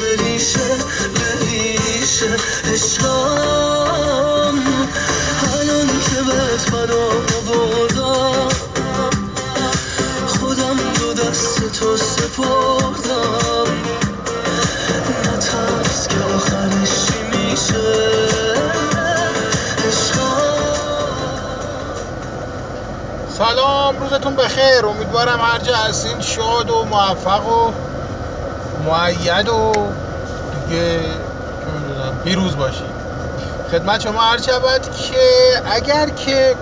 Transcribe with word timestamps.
به 0.00 0.16
ریشه 0.16 0.76
ریشه 1.40 2.36
عشقم 2.72 4.56
الان 5.60 5.86
که 5.86 6.22
بهت 6.26 6.72
من 6.72 6.90
آوردم 6.90 8.48
خودم 10.26 10.76
دو 10.98 11.14
دست 11.14 11.78
تو 11.80 11.96
سپردم. 11.96 13.66
نترس 15.24 16.08
که 16.08 16.16
آخرش 16.36 17.06
چی 17.06 17.18
میشه. 17.32 18.26
سلام 23.38 23.96
روزتون 24.00 24.36
بخیر. 24.36 24.86
امیدوارم 24.86 25.40
هر 25.40 25.58
جا 25.58 25.76
هستین 25.76 26.20
شاد 26.20 26.70
و 26.70 26.84
موفق 26.84 27.46
و 27.46 27.72
معید 28.86 29.48
و 29.48 29.72
دیگه 30.68 31.00
پیروز 32.24 32.56
باشید 32.56 32.96
خدمت 33.70 34.00
شما 34.00 34.22
عرض 34.22 34.44
شود 34.44 34.82
که 34.82 35.16
اگر 35.64 36.08
که 36.08 36.54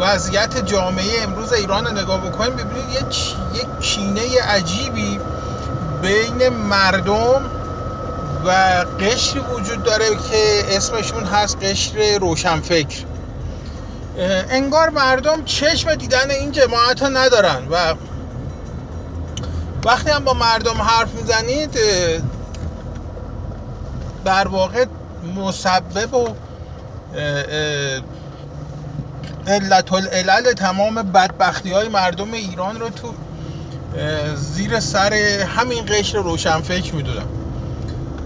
وضعیت 0.00 0.66
جامعه 0.66 1.22
امروز 1.22 1.52
ایران 1.52 1.86
رو 1.86 1.92
نگاه 1.92 2.28
بکنیم 2.28 2.56
ببینید 2.56 2.88
یک 3.54 3.66
کینه 3.80 4.42
عجیبی 4.42 5.20
بین 6.02 6.48
مردم 6.48 7.42
و 8.46 8.50
قشری 9.00 9.40
وجود 9.40 9.82
داره 9.82 10.08
که 10.08 10.64
اسمشون 10.76 11.24
هست 11.24 11.56
قشر 11.62 12.18
روشنفکر. 12.20 13.04
انگار 14.50 14.90
مردم 14.90 15.44
چشم 15.44 15.94
دیدن 15.94 16.30
این 16.30 16.52
جماعت 16.52 17.02
ها 17.02 17.08
ندارن 17.08 17.68
و 17.70 17.94
وقتی 19.84 20.10
هم 20.10 20.24
با 20.24 20.32
مردم 20.32 20.82
حرف 20.82 21.14
می‌زنید 21.14 21.78
در 24.24 24.48
واقع 24.48 24.84
مسبب 25.36 26.14
و 26.14 26.28
علت 29.46 29.92
العلل 29.92 30.52
تمام 30.52 30.94
بدبختی 30.94 31.72
های 31.72 31.88
مردم 31.88 32.32
ایران 32.32 32.80
رو 32.80 32.88
تو 32.88 33.14
زیر 34.36 34.80
سر 34.80 35.14
همین 35.56 35.84
قشر 35.86 36.18
روشنفکر 36.18 36.94
می‌دونم. 36.94 37.26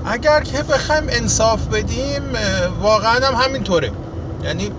اگر 0.06 0.42
که 0.42 0.62
بخوایم 0.62 1.04
انصاف 1.08 1.66
بدیم 1.66 2.22
واقعا 2.80 3.26
هم 3.26 3.34
همینطوره. 3.34 3.90
یعنی 4.44 4.72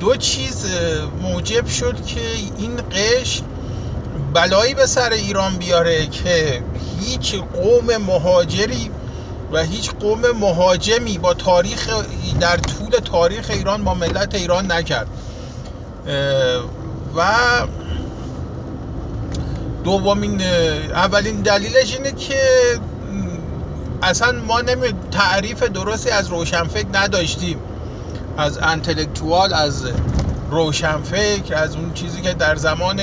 دو 0.00 0.16
چیز 0.16 0.66
موجب 1.22 1.66
شد 1.66 2.04
که 2.06 2.20
این 2.56 2.76
قشر 2.92 3.42
بلایی 4.34 4.74
به 4.74 4.86
سر 4.86 5.12
ایران 5.12 5.56
بیاره 5.56 6.06
که 6.06 6.62
هیچ 7.00 7.34
قوم 7.34 7.96
مهاجری 7.96 8.90
و 9.52 9.62
هیچ 9.62 9.90
قوم 9.90 10.20
مهاجمی 10.40 11.18
با 11.18 11.34
تاریخ 11.34 11.88
در 12.40 12.56
طول 12.56 12.90
تاریخ 12.90 13.50
ایران 13.50 13.84
با 13.84 13.94
ملت 13.94 14.34
ایران 14.34 14.72
نکرد. 14.72 15.06
و 17.16 17.22
دومین 19.84 20.42
اولین 20.90 21.40
دلیلش 21.40 21.94
اینه 21.94 22.12
که 22.12 22.40
اصلا 24.02 24.32
ما 24.32 24.60
نمی 24.60 24.94
تعریف 25.10 25.62
درستی 25.62 26.10
از 26.10 26.28
روشنفکر 26.28 26.88
نداشتیم. 26.92 27.58
از 28.36 28.58
انتلکتوال 28.58 29.54
از 29.54 29.86
روشنفکر 30.50 31.54
از 31.54 31.76
اون 31.76 31.92
چیزی 31.94 32.20
که 32.20 32.34
در 32.34 32.56
زمان 32.56 33.00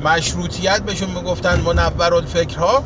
مشروطیت 0.00 0.82
بهشون 0.82 1.10
می‌گفتن 1.10 1.60
منور 1.60 2.14
الفکرها. 2.14 2.84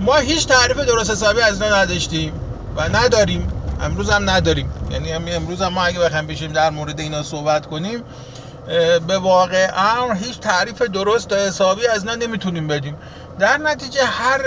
ما 0.00 0.16
هیچ 0.16 0.46
تعریف 0.46 0.76
درست 0.76 1.10
حسابی 1.10 1.40
از 1.40 1.62
اینا 1.62 1.76
نداشتیم 1.76 2.32
و 2.76 2.88
نداریم. 2.88 3.52
امروز 3.80 4.10
هم 4.10 4.30
نداریم. 4.30 4.70
یعنی 4.90 5.12
امروز 5.12 5.62
هم 5.62 5.72
ما 5.72 5.84
اگه 5.84 5.98
بخوایم 5.98 6.26
بشیم 6.26 6.52
در 6.52 6.70
مورد 6.70 7.00
اینا 7.00 7.22
صحبت 7.22 7.66
کنیم 7.66 8.04
به 9.06 9.18
واقع 9.18 9.70
امر 9.76 10.14
هیچ 10.14 10.38
تعریف 10.40 10.82
درست 10.82 11.32
و 11.32 11.36
حسابی 11.36 11.86
از 11.86 12.00
اینا 12.00 12.14
نمی‌تونیم 12.14 12.68
بدیم. 12.68 12.96
در 13.38 13.56
نتیجه 13.56 14.04
هر 14.04 14.40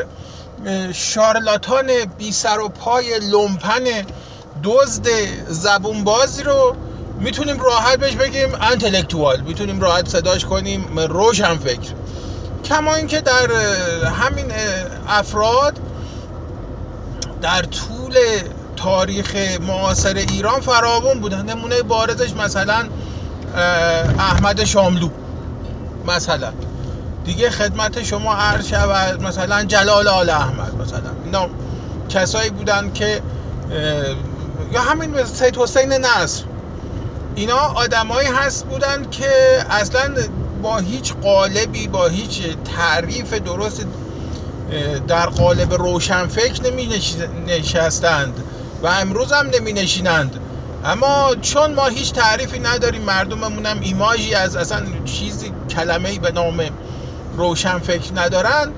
شارلاتان 0.94 1.88
بی 2.18 2.32
سر 2.32 2.60
و 2.60 2.70
پای 2.70 3.20
لومپن 3.20 3.84
دزد 4.64 5.08
زبون 5.48 6.04
بازی 6.04 6.44
رو 6.44 6.76
می‌تونیم 7.20 7.60
راحت 7.60 8.00
بهش 8.00 8.16
بگیم 8.16 8.50
انتلکتوال 8.62 9.42
می‌تونیم 9.42 9.82
راحت 9.82 10.08
صداش 10.10 10.46
کنیم 10.46 11.00
روشن 11.00 11.58
فکر. 11.58 11.94
کما 12.66 12.96
اینکه 12.96 13.22
در 13.22 13.52
همین 14.06 14.46
افراد 15.08 15.80
در 17.42 17.62
طول 17.62 18.18
تاریخ 18.76 19.36
معاصر 19.62 20.14
ایران 20.14 20.62
فراوان 20.62 21.20
بودن. 21.20 21.42
نمونه 21.50 21.82
بارزش 21.82 22.34
مثلا 22.34 22.88
احمد 24.20 24.64
شاملو 24.64 25.10
مثلا. 26.08 26.52
دیگه 27.26 27.50
خدمت 27.50 28.04
شما 28.04 28.36
عرض 28.36 28.68
شود 28.68 29.24
مثلا 29.24 29.64
جلال 29.64 30.08
آل 30.08 30.30
احمد 30.30 30.82
مثلا. 30.82 31.12
اینا 31.26 31.50
کسایی 32.10 32.50
بودن 32.50 32.92
که 32.94 33.22
یا 34.74 34.82
همین 34.82 35.26
سید 35.26 35.58
حسین 35.58 35.94
نصر. 35.94 36.44
اینا 37.38 37.58
آدمایی 37.58 38.28
هست 38.28 38.66
بودن 38.66 39.10
که 39.10 39.28
اصلا 39.70 40.16
با 40.62 40.78
هیچ 40.78 41.14
قالبی 41.14 41.88
با 41.88 42.08
هیچ 42.08 42.42
تعریف 42.76 43.34
درست 43.34 43.86
در 45.08 45.26
قالب 45.26 45.74
روشنفکر 45.74 46.64
نمی 46.64 46.90
نشستند 47.48 48.44
و 48.84 48.88
امروز 48.88 49.32
هم 49.32 49.48
نمی 49.48 49.74
نشینند 49.74 50.40
اما 50.86 51.36
چون 51.42 51.74
ما 51.74 51.88
هیچ 51.88 52.14
تعریفی 52.14 52.60
نداریم 52.60 53.02
مردممون 53.02 53.66
هم 53.66 53.80
ایماژی 53.82 54.34
از 54.34 54.56
اصلا 54.56 54.82
چیزی 55.06 55.54
کلمه 55.70 56.20
به 56.20 56.32
نام 56.32 56.70
روشنفکر 57.38 58.12
ندارن 58.16 58.72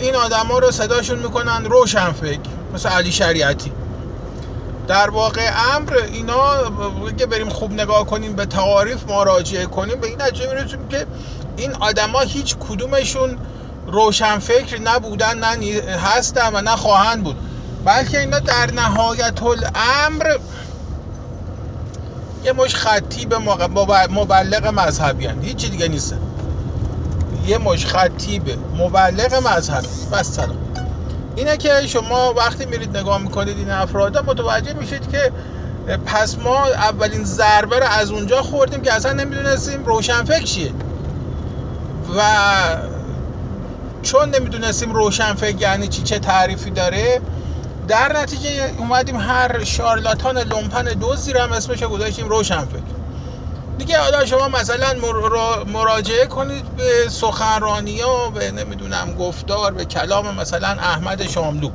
این 0.00 0.14
آدما 0.14 0.58
رو 0.58 0.70
صداشون 0.70 1.18
می‌کنن 1.18 1.64
روشنفکر 1.64 2.40
مثل 2.74 2.88
علی 2.88 3.12
شریعتی. 3.12 3.72
در 4.88 5.10
واقع 5.10 5.50
امر 5.76 5.92
اینا 6.12 6.36
که 7.18 7.26
بریم 7.26 7.48
خوب 7.48 7.72
نگاه 7.72 8.06
کنیم 8.06 8.32
به 8.32 8.46
تعاریف 8.46 9.08
مراجعه 9.08 9.66
کنیم. 9.66 10.00
به 10.00 10.06
این 10.06 10.22
نتیجه 10.22 10.54
می‌رسیم 10.54 10.88
که 10.88 11.06
این 11.56 11.74
آدما 11.74 12.20
هیچ 12.20 12.56
کدومشون 12.56 13.38
روشنفکر 13.86 14.80
نبودن 14.80 15.38
نه 15.38 15.82
هستن 15.82 16.54
و 16.54 16.60
نه 16.60 16.76
خواهند 16.76 17.24
بود. 17.24 17.36
بلکه 17.84 18.18
اینا 18.20 18.38
در 18.38 18.70
نهایت 18.70 19.42
الامر 19.42 20.36
یه 22.44 22.52
مش 22.52 22.74
خطی 22.74 23.26
به 23.26 23.38
مبلغ 24.10 24.66
مذهبی 24.66 25.26
هن. 25.26 25.42
هیچی 25.42 25.68
دیگه 25.68 25.88
نیستن 25.88 26.18
یه 27.46 27.58
مش 27.58 27.86
خطی 27.86 28.38
به 28.38 28.56
مبلغ 28.78 29.34
مذهبی. 29.34 29.88
بس 30.12 30.32
سلام. 30.32 30.65
اینه 31.36 31.56
که 31.56 31.86
شما 31.86 32.34
وقتی 32.36 32.66
میرید 32.66 32.96
نگاه 32.96 33.18
می‌کنید 33.18 33.58
این 33.58 33.70
افراد 33.70 34.18
متوجه 34.18 34.72
میشید 34.72 35.08
که 35.08 35.32
پس 36.06 36.38
ما 36.38 36.66
اولین 36.66 37.24
ضربه 37.24 37.78
رو 37.78 37.86
از 37.86 38.10
اونجا 38.10 38.42
خوردیم 38.42 38.82
که 38.82 38.92
اصلا 38.92 39.12
نمی‌دونستیم 39.12 39.84
روشنفکر 39.84 40.44
چیه. 40.44 40.72
و 42.16 42.22
چون 44.02 44.30
نمی‌دونستیم 44.30 44.92
روشنفکر 44.92 45.60
یعنی 45.60 45.88
چی 45.88 46.02
چه 46.02 46.18
تعریفی 46.18 46.70
داره 46.70 47.20
در 47.88 48.12
نتیجه 48.22 48.48
اومدیم 48.78 49.16
هر 49.16 49.64
شارلاتان 49.64 50.38
لومپن 50.38 50.84
دوزی 50.84 51.32
رو 51.32 51.40
هم 51.40 51.52
اسمش 51.52 51.82
گذاشتیم 51.82 52.28
روشنفکر. 52.28 52.95
دیگه 53.78 53.98
حالا 53.98 54.26
شما 54.26 54.48
مثلا 54.48 54.94
مراجعه 55.66 56.26
کنید 56.26 56.76
به 56.76 57.08
سخنرانی 57.10 58.00
ها 58.00 58.30
به 58.30 58.50
نمی‌دونم 58.50 59.14
گفتار 59.14 59.72
به 59.72 59.84
کلام 59.84 60.34
مثلا 60.34 60.68
احمد 60.68 61.28
شاملو. 61.28 61.70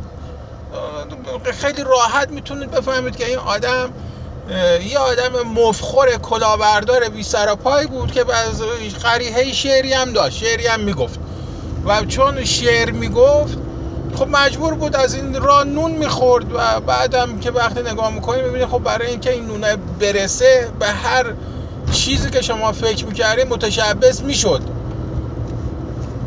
خیلی 1.54 1.84
راحت 1.84 2.30
می‌تونید 2.30 2.72
بفهمید 2.72 3.16
که 3.16 3.26
این 3.28 3.38
آدم 3.38 3.94
یه 4.90 4.98
آدم 5.00 5.42
مفخور 5.42 6.18
کلاهبردار 6.18 7.10
بی 7.10 7.24
سر 7.24 7.56
پای 7.56 7.88
بود 7.88 8.12
که 8.12 8.26
از 8.36 8.62
قریحه 9.04 9.54
شعری 9.54 9.94
هم 9.94 10.14
داشت 10.14 10.38
شعری 10.38 10.68
هم 10.68 10.80
می‌گفت. 10.80 11.20
و 11.86 12.06
چون 12.06 12.44
شعر 12.46 12.92
می‌گفت 12.92 13.58
خب 14.16 14.28
مجبور 14.28 14.74
بود 14.76 14.96
از 14.96 15.14
این 15.14 15.42
راه 15.42 15.64
نون 15.64 15.92
می‌خورد 15.92 16.46
و 16.54 16.82
بعدم 16.82 17.40
که 17.40 17.52
وقتی 17.52 17.82
نگاه 17.82 18.14
می‌کنید 18.14 18.46
می‌بینید 18.46 18.68
خب 18.68 18.80
برای 18.80 19.08
اینکه 19.08 19.32
این 19.32 19.48
نونه 19.48 19.76
برسه 19.76 20.68
به 20.80 20.88
هر 20.88 21.34
چیزی 21.92 22.30
که 22.30 22.42
شما 22.42 22.72
فکر 22.72 23.06
می‌کردید 23.06 23.48
متشبس 23.48 24.22
می‌شد. 24.22 24.62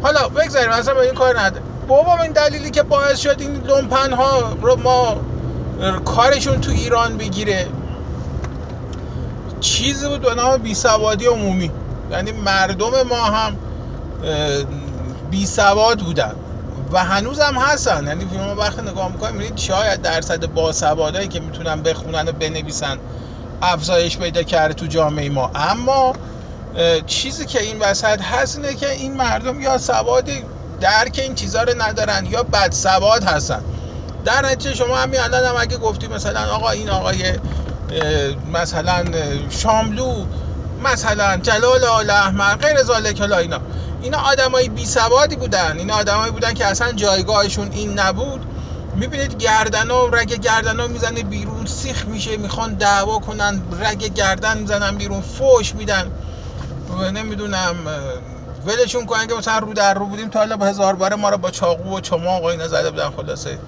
حالا 0.02 0.28
بگذاریم 0.28 0.70
اصلا 0.70 0.94
به 0.94 1.00
این 1.00 1.14
کار 1.14 1.40
نده. 1.40 1.60
بابا 1.88 2.22
این 2.22 2.32
دلیلی 2.32 2.70
که 2.70 2.82
باعث 2.82 3.20
شد 3.20 3.36
این 3.40 3.56
لومپن 3.66 4.12
ها 4.12 4.52
رو 4.62 4.76
ما 4.76 5.16
کارشون 6.04 6.60
تو 6.60 6.70
ایران 6.70 7.16
بگیره. 7.16 7.66
چیزی 9.60 10.08
بود 10.08 10.20
به 10.20 10.34
نام 10.34 10.56
بیسوادی 10.56 11.26
عمومی. 11.26 11.70
یعنی 12.10 12.32
مردم 12.32 13.02
ما 13.08 13.24
هم 13.24 13.58
بی 15.30 15.46
سواد 15.46 15.98
بودن 15.98 16.34
و 16.92 17.04
هنوز 17.04 17.40
هم 17.40 17.54
هستن. 17.54 18.06
یعنی 18.06 18.24
ما 18.24 18.54
وقتی 18.54 18.82
نگاه 18.82 19.12
می‌کنیم 19.12 19.56
شاید 19.56 20.02
درصد 20.02 20.46
باسوادایی 20.46 21.28
که 21.28 21.40
می‌تونن 21.40 21.82
بخونن 21.82 22.28
و 22.28 22.32
بنویسن 22.32 22.98
افزایش 23.64 24.18
پیدا 24.18 24.42
کرده 24.42 24.74
تو 24.74 24.86
جامعه 24.86 25.28
ما. 25.28 25.50
اما 25.54 26.12
چیزی 27.06 27.46
که 27.46 27.62
این 27.62 27.78
وسط 27.78 28.22
هست 28.22 28.56
اینه 28.56 28.74
که 28.74 28.90
این 28.90 29.16
مردم 29.16 29.60
یا 29.60 29.78
سوادی 29.78 30.42
درک 30.80 31.18
این 31.22 31.34
چیزها 31.34 31.62
رو 31.62 31.82
ندارن 31.82 32.26
یا 32.26 32.42
بد 32.42 32.72
سواد 32.72 33.24
هستن. 33.24 33.64
در 34.24 34.42
نتیجه 34.42 34.74
شما 34.74 34.96
همین 34.96 35.20
الان 35.20 35.44
هم 35.44 35.54
اگه 35.58 35.76
گفتی 35.76 36.06
مثلا 36.06 36.54
آقا 36.54 36.70
این 36.70 36.90
آقای 36.90 37.38
مثلا 38.52 39.04
شاملو 39.50 40.24
مثلا 40.84 41.36
جلال 41.36 41.84
آل 41.84 42.10
احمر 42.10 42.54
غیر 42.54 42.82
ذالک 42.82 43.20
اینا. 43.20 43.60
اینا 44.02 44.18
آدمای 44.18 44.68
بی 44.68 44.86
سوادی 44.86 45.36
بودن. 45.36 45.78
اینا 45.78 45.94
آدمایی 45.94 46.32
بودن 46.32 46.54
که 46.54 46.66
اصلا 46.66 46.92
جایگاهشون 46.92 47.70
این 47.72 47.98
نبود. 47.98 48.46
می‌بینید 48.94 49.34
گردنا 49.36 50.06
رگ 50.06 50.28
گردنا 50.28 50.86
می‌زنه 50.86 51.22
بیرون 51.22 51.66
سیخ 51.66 52.06
میشه 52.06 52.36
می‌خوان 52.36 52.74
دعوا 52.74 53.18
کنن 53.18 53.62
رگ 53.80 54.04
گردن 54.04 54.58
می‌زنن 54.58 54.96
بیرون 54.96 55.20
فوش 55.20 55.74
میدن. 55.74 56.12
نمی‌دونم 57.14 57.86
ولشون 58.64 59.06
کنن 59.06 59.26
که 59.26 59.34
مثلا 59.34 59.58
رو 59.58 59.74
در 59.74 59.94
رو 59.94 60.06
بودیم 60.06 60.28
تا 60.28 60.38
حالا 60.38 60.56
با 60.56 60.66
هزار 60.66 60.94
باره 60.94 61.16
ما 61.16 61.30
رو 61.30 61.38
با 61.38 61.50
چاقو 61.50 61.96
و 61.96 62.00
چماق 62.00 62.42
و 62.42 62.46
اینا 62.46 62.68
زده 62.68 62.90
بودن 62.90 63.10
خلاصه. 63.10 63.58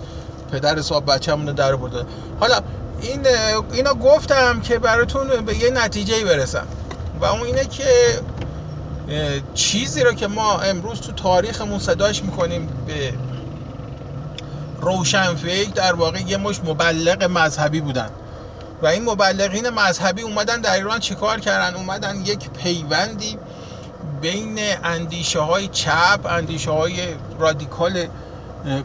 پدر 0.52 0.78
حساب 0.78 1.12
بچه‌مون 1.12 1.54
در 1.54 1.76
برده 1.76 2.04
حالا 2.40 2.60
این 3.00 3.26
اینا 3.72 3.94
گفتم 3.94 4.60
که 4.60 4.78
براتون 4.78 5.44
به 5.44 5.56
یه 5.56 5.70
نتیجه 5.70 6.24
برسم. 6.24 6.66
و 7.20 7.24
اون 7.24 7.42
اینه 7.42 7.64
که 7.64 7.84
چیزی 9.54 10.02
رو 10.02 10.12
که 10.12 10.26
ما 10.26 10.58
امروز 10.60 11.00
تو 11.00 11.12
تاریخمون 11.12 11.78
صداش 11.78 12.22
می‌کنیم 12.22 12.68
به 12.86 13.12
روشنفکر 14.80 15.70
در 15.70 15.94
واقع 15.94 16.20
یه 16.20 16.36
مش 16.36 16.60
مبلغ 16.64 17.24
مذهبی 17.24 17.80
بودن. 17.80 18.10
و 18.82 18.86
این 18.86 19.04
مبلغین 19.04 19.68
مذهبی 19.68 20.22
اومدن 20.22 20.60
در 20.60 20.74
ایران 20.74 21.00
چیکار 21.00 21.40
کردن؟ 21.40 21.76
اومدن 21.76 22.16
یک 22.16 22.50
پیوندی 22.50 23.38
بین 24.20 24.58
اندیشه 24.84 25.40
های 25.40 25.68
چپ 25.68 26.26
اندیشه 26.26 26.70
های 26.70 27.14
رادیکال 27.38 28.06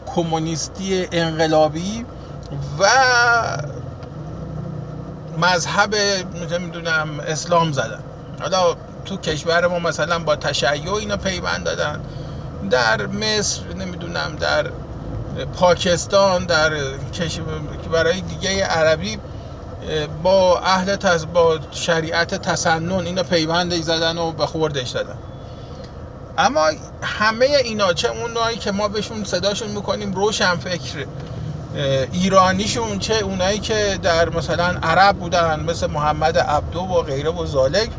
کمونیستی 0.06 1.08
انقلابی 1.12 2.06
و 2.78 2.88
مذهب 5.38 5.94
نمی‌دونم 6.50 7.20
اسلام 7.20 7.72
زدن. 7.72 8.00
حالا 8.40 8.74
تو 9.04 9.16
کشور 9.16 9.66
ما 9.66 9.78
مثلا 9.78 10.18
با 10.18 10.36
تشیع 10.36 10.94
اینا 10.94 11.16
پیوند 11.16 11.64
دادن. 11.64 12.00
در 12.70 13.06
مصر 13.06 13.62
نمی‌دونم 13.78 14.36
در 14.40 14.66
پاکستان 15.52 16.46
در 16.46 16.70
برای 17.92 18.20
دیگه 18.20 18.64
عربی 18.64 19.18
با 20.22 20.58
اهل 20.58 20.96
تز... 20.96 21.26
با 21.26 21.58
شریعت 21.70 22.34
تسنن 22.34 22.92
اینا 22.92 23.22
پیوند 23.22 23.82
زدن 23.82 24.18
و 24.18 24.32
به 24.32 24.46
خوردش 24.46 24.90
دادن 24.90 25.16
اما 26.38 26.70
همه 27.02 27.46
اینا 27.64 27.92
چه 27.92 28.08
اونایی 28.08 28.58
که 28.58 28.72
ما 28.72 28.88
بهشون 28.88 29.24
صداشون 29.24 29.70
می‌کنیم 29.70 30.12
روشن 30.12 30.56
فکر 30.56 31.06
ایرانیشون 32.12 32.98
چه 32.98 33.14
اونایی 33.14 33.58
که 33.58 33.98
در 34.02 34.28
مثلا 34.28 34.78
عرب 34.82 35.16
بودن 35.16 35.60
مثل 35.60 35.86
محمد 35.86 36.38
عبدو 36.38 36.80
و 36.80 37.02
غیره 37.02 37.30
و 37.30 37.46
زالک 37.46 37.90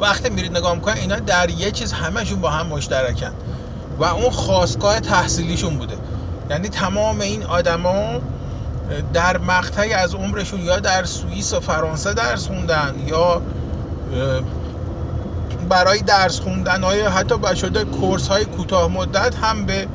وقتی 0.00 0.30
میرید 0.30 0.56
نگاه 0.56 0.74
می‌کنن 0.74 0.96
اینا 0.96 1.16
در 1.16 1.50
یه 1.50 1.70
چیز 1.70 1.92
همشون 1.92 2.40
با 2.40 2.50
هم 2.50 2.66
مشترکن. 2.66 3.32
و 4.00 4.04
اون 4.04 4.30
خواستگاه 4.30 5.00
تحصیلیشون 5.00 5.76
بوده. 5.76 5.94
یعنی 6.50 6.68
تمام 6.68 7.20
این 7.20 7.42
آدما 7.42 8.20
در 9.12 9.38
مقطعی 9.38 9.92
از 9.92 10.14
عمرشون 10.14 10.60
یا 10.60 10.80
در 10.80 11.04
سوئیس 11.04 11.54
و 11.54 11.60
فرانسه 11.60 12.14
درس 12.14 12.46
خوندن 12.46 12.94
یا 13.06 13.42
برای 15.68 15.98
درس 15.98 16.40
خوندن 16.40 16.82
های 16.82 17.00
حتی 17.00 17.56
شده 17.56 17.84
کورس 17.84 18.28
های 18.28 18.44
کوتاه 18.44 18.88
مدت 18.88 19.34
هم 19.34 19.66
به 19.66 19.86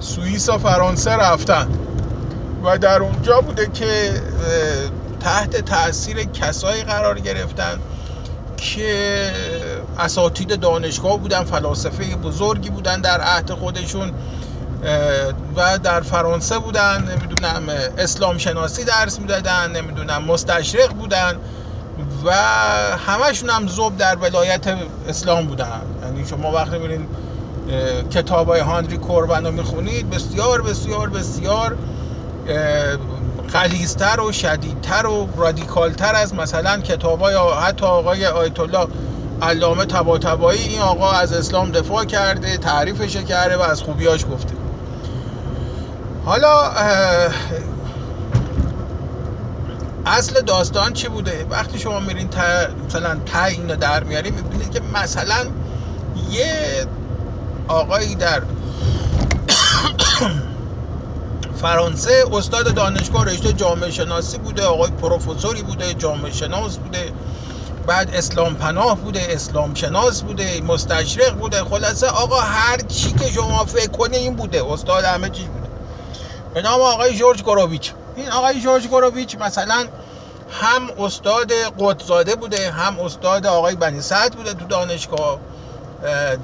سوئیس 0.00 0.48
و 0.48 0.58
فرانسه 0.58 1.10
رفتن. 1.10 1.68
و 2.64 2.78
در 2.78 3.02
اونجا 3.02 3.40
بوده 3.40 3.66
که 3.66 4.12
تحت 5.20 5.56
تاثیر 5.56 6.24
کسایی 6.24 6.82
قرار 6.82 7.20
گرفتن. 7.20 7.78
که 8.58 9.30
اساتید 9.98 10.60
دانشگاه 10.60 11.18
بودن 11.18 11.44
فلاسفه 11.44 12.16
بزرگی 12.16 12.70
بودن 12.70 13.00
در 13.00 13.20
عهد 13.20 13.50
خودشون 13.50 14.12
و 15.56 15.78
در 15.78 16.00
فرانسه 16.00 16.58
بودن 16.58 17.02
نمی‌دونم 17.02 17.68
اسلام 17.98 18.38
شناسی 18.38 18.84
درس 18.84 19.20
می‌دادن 19.20 19.70
نمی‌دونم 19.70 20.24
مستشرق 20.24 20.92
بودن 20.92 21.38
و 22.24 22.32
همشون 22.96 23.50
هم 23.50 23.68
زوب 23.68 23.96
در 23.96 24.16
ولایت 24.16 24.76
اسلام 25.08 25.46
بودن. 25.46 25.80
یعنی 26.02 26.26
شما 26.26 26.52
وقتی 26.52 26.78
میرین 26.78 27.06
کتاب 28.10 28.48
های 28.48 28.60
هانری 28.60 28.96
کوربن 28.96 29.46
رو 29.46 29.52
می‌خونید 29.52 30.10
بسیار 30.10 30.62
بسیار 30.62 31.08
بسیار 31.08 31.76
غلیظتر 33.52 34.20
و 34.20 34.32
شدیدتر 34.32 35.06
و 35.06 35.28
رادیکالتر 35.36 36.14
از 36.14 36.34
مثلا 36.34 36.80
کتاب 36.80 37.20
های 37.20 37.36
حتی 37.62 37.86
آقای 37.86 38.26
آیت 38.26 38.60
الله 38.60 38.86
علامه 39.42 39.84
طباطبایی 39.84 40.60
این 40.60 40.80
آقا 40.80 41.10
از 41.10 41.32
اسلام 41.32 41.70
دفاع 41.70 42.04
کرده 42.04 42.56
تعریفش 42.56 43.16
کرده 43.16 43.56
و 43.56 43.60
از 43.60 43.82
خوبیاش 43.82 44.24
گفته. 44.32 44.54
حالا 46.24 46.72
اصل 50.06 50.40
داستان 50.40 50.92
چی 50.92 51.08
بوده؟ 51.08 51.46
وقتی 51.50 51.78
شما 51.78 52.00
میرین 52.00 52.28
مثلا 52.86 53.16
تا 53.26 53.44
اینو 53.44 53.76
در 53.76 54.04
میاریم 54.04 54.34
می‌بینید 54.34 54.70
که 54.70 54.80
مثلا 54.94 55.46
یه 56.30 56.86
آقایی 57.68 58.14
در 58.14 58.42
فرانسه 61.62 62.24
استاد 62.32 62.74
دانشگاه 62.74 63.24
رشته 63.24 63.52
جامعه 63.52 63.90
شناسی 63.90 64.38
بوده 64.38 64.64
آقای 64.64 64.90
پروفسوری 64.90 65.62
بوده 65.62 65.94
جامعه 65.94 66.32
شناس 66.32 66.76
بوده. 66.76 67.12
بعد 67.86 68.14
اسلام 68.14 68.54
پناه 68.54 68.96
بوده 68.96 69.26
اسلام 69.30 69.74
شناس 69.74 70.22
بوده 70.22 70.60
مستشرق 70.60 71.34
بوده. 71.34 71.64
خلاصه 71.64 72.06
آقا 72.06 72.40
هر 72.40 72.76
چی 72.76 73.12
که 73.12 73.30
شما 73.30 73.64
فکر 73.64 73.90
کنه 73.90 74.16
این 74.16 74.36
بوده. 74.36 74.72
استاد 74.72 75.04
همه 75.04 75.30
چیز 75.30 75.46
بوده. 75.46 75.68
به 76.54 76.62
نام 76.62 76.80
آقای 76.80 77.16
جورج 77.16 77.42
گوروویچ 77.42 77.92
این 78.16 78.30
آقای 78.30 78.60
جورج 78.60 78.86
گوروویچ 78.86 79.36
مثلا 79.36 79.86
هم 80.50 80.90
استاد 80.98 81.52
قدزاده 81.78 82.34
بوده 82.34 82.70
هم 82.70 83.00
استاد 83.00 83.46
آقای 83.46 83.74
بنی 83.74 84.02
سعد 84.02 84.32
بوده 84.32 84.54
تو 84.54 84.64
دانشگاه. 84.64 85.38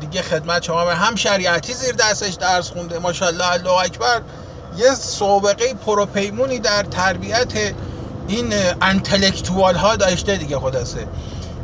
دیگه 0.01 0.23
خدمت 0.23 0.63
شما 0.63 0.81
هم 0.81 1.15
شریعتی 1.15 1.73
زیر 1.73 1.95
دستش 1.95 2.35
درس 2.35 2.71
خونده. 2.71 2.99
ماشاءالله 2.99 3.53
الله 3.53 3.73
اکبر. 3.73 4.23
یه 4.77 4.95
سابقه 4.95 5.75
پروپیمونی 5.75 6.59
در 6.59 6.83
تربیت 6.83 7.53
این 8.29 8.53
انتلکتوال 8.83 9.75
ها 9.75 9.97
داشته 9.97 10.37
دیگه 10.37 10.59
خلاصه. 10.59 11.07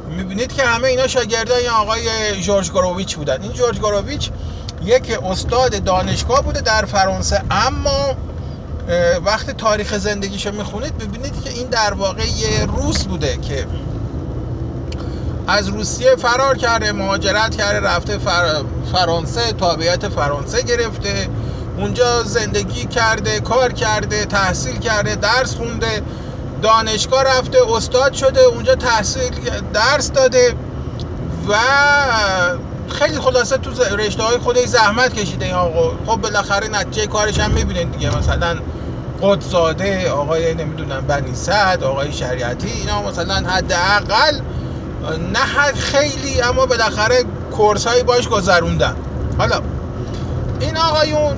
می‌بینید 0.08 0.52
که 0.52 0.62
همه 0.62 0.88
اینا 0.88 1.06
شاگردای 1.06 1.68
آقای 1.68 2.02
جورج 2.42 2.70
گوروویچ 2.70 3.16
بودن. 3.16 3.42
این 3.42 3.52
جورج 3.52 3.78
گوروویچ 3.78 4.30
یک 4.82 5.18
استاد 5.24 5.84
دانشگاه 5.84 6.42
بوده 6.42 6.60
در 6.60 6.84
فرانسه 6.84 7.42
اما 7.50 8.14
وقتی 9.24 9.52
تاریخ 9.52 9.98
زندگیشو 9.98 10.52
می‌خونید 10.52 10.98
ببینید 10.98 11.42
که 11.44 11.50
این 11.50 11.66
در 11.66 11.94
واقع 11.94 12.22
یه 12.22 12.66
روس 12.66 13.04
بوده 13.04 13.36
که 13.36 13.66
از 15.46 15.68
روسیه 15.68 16.16
فرار 16.16 16.56
کرده 16.56 16.92
مهاجرت 16.92 17.56
کرده 17.56 17.80
رفته 17.80 18.18
فر... 18.18 18.62
فرانسه 18.92 19.52
تابعیت 19.52 20.08
فرانسه 20.08 20.62
گرفته. 20.62 21.28
اونجا 21.80 22.22
زندگی 22.22 22.84
کرده 22.86 23.40
کار 23.40 23.72
کرده 23.72 24.26
تحصیل 24.26 24.78
کرده 24.78 25.14
درس 25.14 25.54
خونده 25.54 26.02
دانشگاه 26.62 27.24
رفته 27.24 27.58
استاد 27.76 28.12
شده 28.12 28.40
اونجا 28.40 28.74
تحصیل 28.74 29.30
درس 29.72 30.10
داده 30.12 30.54
و 31.48 31.54
خیلی 32.88 33.18
خلاصه 33.18 33.58
تو 33.58 33.70
رشته 33.96 34.22
های 34.22 34.38
خودش 34.38 34.64
زحمت 34.66 35.14
کشیده 35.14 35.44
این 35.44 35.54
آقا. 35.54 35.90
خب 36.06 36.20
بالاخره 36.20 36.68
نتیجه 36.68 37.06
کارش 37.06 37.40
هم 37.40 37.50
می‌بینید 37.50 37.92
دیگه. 37.92 38.18
مثلا 38.18 38.58
قدزاده 39.22 40.10
آقای 40.10 40.54
نمی‌دونم 40.54 41.00
بنی 41.00 41.34
سعد 41.34 41.84
آقای 41.84 42.12
شریعتی 42.12 42.68
اینا 42.70 43.02
مثلا 43.02 43.34
حداقل 43.34 44.40
نه 45.32 45.72
خیلی 45.74 46.42
اما 46.42 46.66
بالاخره 46.66 47.24
کورس 47.56 47.86
هایی 47.86 48.02
باش 48.02 48.28
گذروندن. 48.28 48.96
حالا 49.38 49.60
این 50.60 50.76
آقایون 50.76 51.36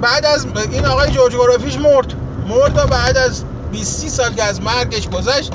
بعد 0.00 0.26
از 0.26 0.46
این 0.70 0.86
آقای 0.86 1.10
جورج 1.10 1.36
گرافیش 1.36 1.76
مرد. 1.76 2.14
مرد 2.48 2.78
و 2.78 2.86
بعد 2.86 3.16
از 3.16 3.44
20 3.72 4.08
سال 4.08 4.34
که 4.34 4.42
از 4.44 4.60
مرگش 4.60 5.08
گذشت 5.08 5.52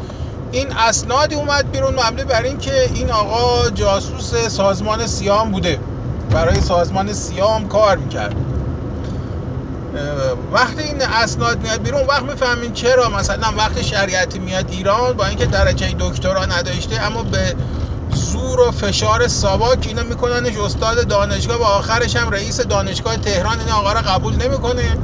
این 0.51 0.67
اسنادی 0.77 1.36
اومد 1.36 1.72
بیرون 1.72 1.94
مبنی 1.94 2.24
بر 2.24 2.44
اینکه 2.44 2.89
این 2.94 3.12
آقا 3.12 3.70
جاسوس 3.70 4.36
سازمان 4.48 5.08
سیام 5.08 5.51
بوده. 5.51 5.79
برای 6.34 6.62
سازمان 6.62 7.13
سیام 7.13 7.67
کار 7.67 7.98
می‌کرد. 7.98 8.36
وقتی 10.53 10.84
این 10.84 11.01
اسناد 11.01 11.62
میاد 11.62 11.82
بیرون 11.82 12.01
وقت 12.08 12.24
می‌فهمین 12.24 12.74
چرا؟ 12.74 13.10
مثلا 13.10 13.48
وقتی 13.58 13.84
شریعتی 13.84 14.39
میاد 14.39 14.65
ایران 14.72 15.13
با 15.13 15.25
اینکه 15.25 15.46
درجه 15.46 15.96
دکترا 16.00 16.46
نداشته 16.46 17.01
اما 17.01 17.24
به 17.24 17.56
زور 18.14 18.60
و 18.60 18.72
فشار 18.72 19.28
ساواک 19.28 19.86
اینو 19.88 20.04
میکننش. 20.04 20.58
استاد 20.58 21.08
دانشگاه 21.08 21.58
و 21.58 21.64
آخرش 21.64 22.16
هم 22.16 22.30
رئیس 22.30 22.62
دانشگاه 22.62 23.18
تهران 23.18 23.60
این 23.60 23.70
آقا 23.70 23.94
رو 23.94 24.00
قبول 24.00 24.36
نمی‌کنه. 24.36 24.98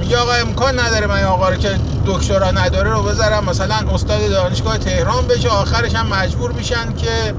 میگه 0.00 0.16
آقا 0.16 0.32
امکان 0.32 0.80
نداره 0.80 1.06
من 1.06 1.24
آقا 1.24 1.48
رو 1.48 1.56
که 1.56 1.70
دکترا 2.06 2.50
نداره 2.50 2.90
رو 2.90 3.02
بذارم. 3.02 3.44
مثلا 3.44 3.74
استاد 3.94 4.30
دانشگاه 4.30 4.78
تهران 4.78 5.26
بشه 5.26 5.48
آخرش 5.48 5.94
هم 5.94 6.06
مجبور 6.06 6.52
میشن 6.52 6.92
که 6.96 7.34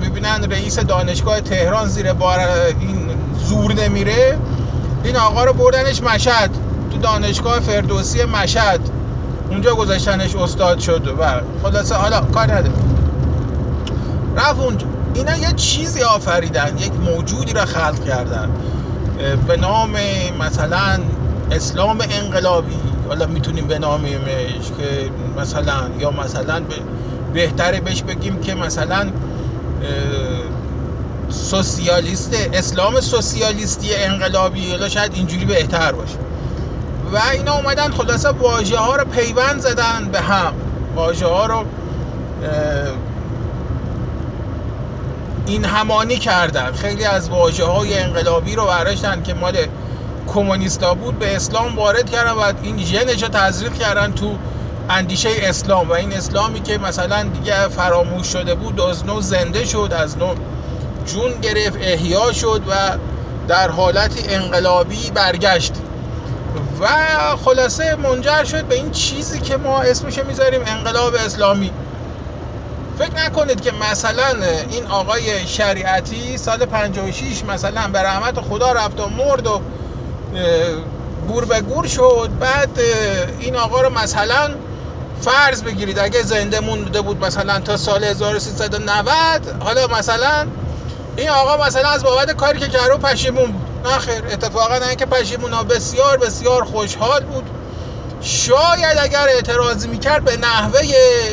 می‌بینن 0.00 0.50
رئیس 0.50 0.78
دانشگاه 0.78 1.40
تهران 1.40 1.88
زیر 1.88 2.12
بار 2.12 2.38
این 2.80 3.10
زور 3.44 3.72
نمیره. 3.72 4.38
این 5.04 5.16
آقا 5.16 5.44
رو 5.44 5.52
بردنش 5.52 6.02
مشهد. 6.02 6.50
تو 6.92 6.98
دانشگاه 6.98 7.60
فردوسی 7.60 8.24
مشهد. 8.24 8.80
اونجا 9.50 9.74
گذاشتنش 9.74 10.36
استاد 10.36 10.78
شد 10.78 11.06
و 11.18 11.40
خلاصه 11.62 11.94
حالا 11.94 12.20
کار 12.20 12.44
نداره 12.44 12.72
رفت 14.38 14.60
اونجا. 14.60 14.86
اینا 15.14 15.36
یه 15.36 15.52
چیزی 15.56 16.02
آفریدن 16.02 16.78
یک 16.78 16.92
موجودی 16.92 17.52
را 17.52 17.64
خلق 17.64 18.04
کردن. 18.04 18.50
به 19.46 19.56
نام 19.56 19.96
مثلا 20.40 20.98
اسلام 21.50 22.04
انقلابی. 22.10 22.76
حالا 23.08 23.26
می‌تونیم 23.26 23.66
به 23.66 23.78
نامش 23.78 24.08
که 24.78 25.10
مثلا 25.40 25.90
یا 25.98 26.10
مثلا 26.10 26.62
بهتره 27.32 27.80
بهش 27.80 28.02
بگیم 28.02 28.40
که 28.40 28.54
مثلا 28.54 29.06
سوسیالیست 31.28 32.34
اسلام 32.52 33.00
سوسیالیستی 33.00 33.94
انقلابی. 33.94 34.70
حالا 34.70 34.88
شاید 34.88 35.14
اینجوری 35.14 35.44
بهتر 35.44 35.92
باشه. 35.92 36.18
و 37.12 37.18
اینا 37.32 37.52
اومدن 37.54 37.90
خلاصه 37.90 38.28
واژه 38.28 38.78
ها 38.78 38.96
رو 38.96 39.04
پیوند 39.04 39.60
زدن 39.60 40.08
به 40.12 40.20
هم. 40.20 40.52
واژه 40.96 41.26
ها 41.26 41.46
رو 41.46 41.64
این 45.48 45.64
همانی 45.64 46.16
کردن. 46.16 46.72
خیلی 46.72 47.04
از 47.04 47.28
واجه 47.28 47.64
های 47.64 47.98
انقلابی 47.98 48.54
رو 48.54 48.66
برداشتن 48.66 49.22
که 49.22 49.34
مال 49.34 49.56
کمونیستا 50.34 50.94
بود 50.94 51.18
به 51.18 51.36
اسلام 51.36 51.76
وارد 51.76 52.10
کردن 52.10 52.30
و 52.30 52.52
این 52.62 52.78
ژنش 52.84 53.22
رو 53.22 53.28
تزریق 53.28 53.74
کردن 53.74 54.12
تو 54.12 54.38
اندیشه 54.90 55.30
اسلام. 55.42 55.88
و 55.88 55.92
این 55.92 56.12
اسلامی 56.12 56.60
که 56.60 56.78
مثلا 56.78 57.22
دیگه 57.22 57.68
فراموش 57.68 58.26
شده 58.26 58.54
بود 58.54 58.80
از 58.80 59.06
نو 59.06 59.20
زنده 59.20 59.64
شد 59.64 59.92
از 59.96 60.18
نو 60.18 60.34
جون 61.06 61.40
گرفت 61.42 61.78
احیا 61.80 62.32
شد 62.32 62.62
و 62.70 62.74
در 63.48 63.70
حالتی 63.70 64.34
انقلابی 64.34 65.10
برگشت. 65.14 65.72
و 66.80 66.86
خلاصه 67.44 67.94
منجر 67.94 68.44
شد 68.44 68.64
به 68.64 68.74
این 68.74 68.90
چیزی 68.90 69.40
که 69.40 69.56
ما 69.56 69.80
اسمش 69.80 70.18
می‌ذاریم 70.18 70.60
انقلاب 70.66 71.14
اسلامی. 71.14 71.70
فکر 72.98 73.14
نکنید 73.26 73.60
که 73.60 73.72
مثلا 73.72 74.26
این 74.70 74.86
آقای 74.86 75.46
شریعتی 75.46 76.38
سال 76.38 76.66
56 76.66 77.44
مثلا 77.44 77.88
به 77.88 78.02
رحمت 78.02 78.40
خدا 78.40 78.72
رفت 78.72 79.00
و 79.00 79.08
مرد 79.08 79.46
و 79.46 79.60
گور 81.28 81.44
به 81.44 81.60
گور 81.60 81.86
شد 81.86 82.30
بعد 82.40 82.80
این 83.40 83.56
آقا 83.56 83.80
رو 83.80 83.90
مثلا 83.90 84.50
فرض 85.20 85.62
بگیرید 85.62 85.98
اگه 85.98 86.22
زنده 86.22 86.60
مونده 86.60 87.00
بود 87.00 87.24
مثلا 87.24 87.60
تا 87.60 87.76
سال 87.76 88.04
1390 88.04 89.08
حالا 89.60 89.86
مثلا 89.86 90.46
این 91.16 91.30
آقا 91.30 91.66
مثلا 91.66 91.88
از 91.88 92.04
بابت 92.04 92.32
کاری 92.32 92.58
که 92.58 92.68
کرده 92.68 92.96
پشیمون 92.96 93.52
بود. 93.52 93.62
نه 93.84 94.32
اتفاقا 94.32 94.78
نه 94.78 94.96
که 94.96 95.06
پشیمون 95.06 95.52
ها 95.52 95.64
بسیار 95.64 96.16
بسیار 96.16 96.64
خوشحال 96.64 97.24
بود. 97.24 97.44
شاید 98.20 98.98
اگر 99.02 99.26
اعتراضی 99.28 99.88
می‌کرد 99.88 100.24
به 100.24 100.36
نحوه 100.36 100.80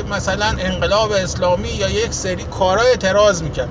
مثلا 0.10 0.46
انقلاب 0.46 1.12
اسلامی 1.12 1.70
یا 1.70 1.89
یک 1.89 2.13
سری 2.13 2.44
کارا 2.44 2.82
اعتراض 2.82 3.42
می‌کرد. 3.44 3.70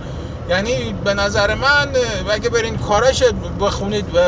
یعنی 0.48 0.92
به 1.04 1.14
نظر 1.14 1.54
من 1.54 1.88
اگه 2.30 2.48
برین 2.48 2.76
کاراش 2.76 3.22
بخونید 3.60 4.16
و 4.16 4.18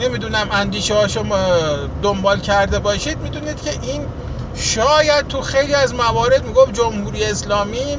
نمی‌دونم 0.00 0.48
اندیشه 0.52 0.94
هاشو 0.94 1.24
دنبال 2.02 2.40
کرده 2.40 2.78
باشید 2.78 3.18
می‌دونید 3.22 3.62
که 3.62 3.70
این 3.82 4.06
شاید 4.54 5.28
تو 5.28 5.40
خیلی 5.40 5.74
از 5.74 5.94
موارد 5.94 6.44
می‌گفت 6.46 6.72
جمهوری 6.72 7.24
اسلامی 7.24 7.98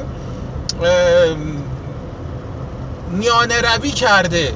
میانه 3.09 3.61
روی 3.61 3.91
کرده 3.91 4.53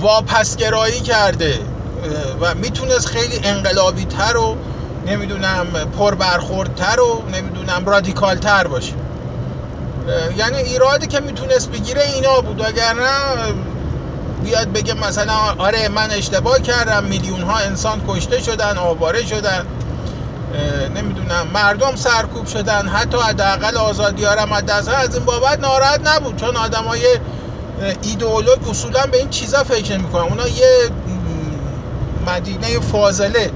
واپسگرایی 0.00 1.00
کرده. 1.00 1.60
و 2.40 2.54
می‌تونست 2.54 3.06
خیلی 3.06 3.40
انقلابی 3.42 4.04
تر 4.04 4.36
و 4.36 4.56
نمی‌دونم 5.06 5.66
پربرخوردتر 5.98 7.00
و 7.00 7.22
نمی‌دونم 7.32 7.86
رادیکال 7.86 8.38
تر 8.38 8.66
باشه 8.66 8.92
یعنی 10.36 10.56
ایرادی 10.56 11.06
که 11.06 11.20
می‌تونست 11.20 11.70
بگیره 11.70 12.02
اینا 12.02 12.40
بود. 12.40 12.62
نه 12.62 13.52
بیاد 14.44 14.68
بگه 14.72 14.94
مثلا 14.94 15.34
آره 15.58 15.88
من 15.88 16.10
اشتباه 16.10 16.58
کردم 16.58 17.04
میلیون 17.04 17.42
ها 17.42 17.58
انسان 17.58 18.02
کشته 18.08 18.42
شدن 18.42 18.78
آواره 18.78 19.26
شدن. 19.26 19.66
نمی‌دونم 20.94 21.46
مردم 21.54 21.96
سرکوب 21.96 22.46
شدن. 22.46 22.88
حتی 22.88 23.18
حداقل 23.18 23.76
آزادی 23.76 24.24
ها 24.24 24.32
از 24.32 24.88
از 24.88 25.14
این 25.16 25.24
بابت 25.24 25.60
ناراحت 25.60 26.00
نبود. 26.04 26.36
چون 26.36 26.56
آدمای 26.56 27.18
ایدئولوگ 28.02 28.68
اصولا 28.70 29.06
به 29.06 29.18
این 29.18 29.30
چیزا 29.30 29.64
فکر 29.64 29.98
نمی‌کنن. 29.98 30.22
اونا 30.22 30.48
یه 30.48 30.90
مدینه 32.26 32.80
فاضله 32.80 33.50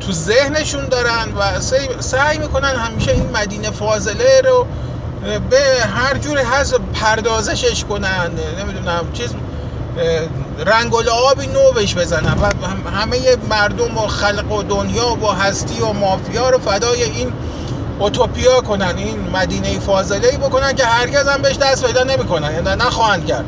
تو 0.00 0.12
ذهنشون 0.12 0.88
دارن 0.88 1.32
و 1.38 1.60
سعی 2.00 2.38
می‌کنن 2.38 2.76
همیشه 2.76 3.12
این 3.12 3.30
مدینه 3.30 3.70
فاضله 3.70 4.40
رو 4.44 4.66
به 5.50 5.60
هر 5.94 6.18
جوری 6.18 6.42
هست 6.42 6.74
پردازشش 6.94 7.84
کنن. 7.84 8.30
نمی‌دونم 8.60 9.12
چیز 9.12 9.30
رنگ 10.66 10.94
و 10.94 11.00
لعابی 11.00 11.46
نو 11.46 11.72
بهش 11.72 11.94
بزنن. 11.94 12.34
و 12.84 12.90
همه 12.90 13.18
مردم 13.50 13.98
و 13.98 14.06
خلق 14.06 14.52
و 14.52 14.62
دنیا 14.62 15.16
و 15.22 15.26
هستی 15.26 15.80
و 15.80 15.92
مافیا 15.92 16.50
رو 16.50 16.58
فدای 16.58 17.02
این 17.02 17.32
اوتوپیا 17.98 18.60
کنن 18.60 18.94
این 18.96 19.30
مدینه 19.32 19.78
فاضله 19.78 20.28
ای 20.28 20.36
بکنن 20.36 20.72
که 20.74 20.84
هرگز 20.84 21.28
هم 21.28 21.42
بهش 21.42 21.56
دست 21.56 21.86
پیدا 21.86 22.02
نمی‌کنن 22.02 22.52
یعنی 22.52 22.82
نخواهند 22.82 23.26
کرد. 23.26 23.44